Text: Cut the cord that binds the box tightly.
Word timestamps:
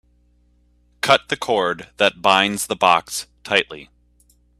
Cut 1.01 1.29
the 1.29 1.37
cord 1.37 1.89
that 1.97 2.23
binds 2.23 2.65
the 2.65 2.75
box 2.75 3.27
tightly. 3.43 3.91